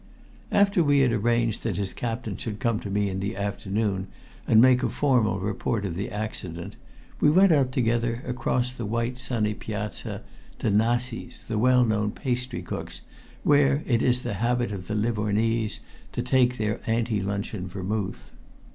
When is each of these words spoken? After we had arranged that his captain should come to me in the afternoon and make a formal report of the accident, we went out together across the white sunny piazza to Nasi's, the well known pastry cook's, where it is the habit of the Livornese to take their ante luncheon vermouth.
After 0.51 0.83
we 0.83 1.01
had 1.01 1.11
arranged 1.13 1.61
that 1.61 1.77
his 1.77 1.93
captain 1.93 2.35
should 2.35 2.59
come 2.59 2.79
to 2.79 2.89
me 2.89 3.07
in 3.07 3.19
the 3.19 3.37
afternoon 3.37 4.07
and 4.47 4.59
make 4.59 4.81
a 4.81 4.89
formal 4.89 5.39
report 5.39 5.85
of 5.85 5.93
the 5.93 6.09
accident, 6.09 6.75
we 7.19 7.29
went 7.29 7.51
out 7.51 7.71
together 7.71 8.23
across 8.25 8.71
the 8.71 8.87
white 8.87 9.19
sunny 9.19 9.53
piazza 9.53 10.23
to 10.57 10.71
Nasi's, 10.71 11.43
the 11.47 11.59
well 11.59 11.85
known 11.85 12.09
pastry 12.11 12.63
cook's, 12.63 13.01
where 13.43 13.83
it 13.85 14.01
is 14.01 14.23
the 14.23 14.33
habit 14.41 14.71
of 14.71 14.87
the 14.87 14.95
Livornese 14.95 15.81
to 16.13 16.23
take 16.23 16.57
their 16.57 16.81
ante 16.89 17.21
luncheon 17.21 17.67
vermouth. 17.67 18.33